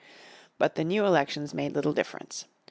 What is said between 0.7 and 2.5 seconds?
the new elections made little difference.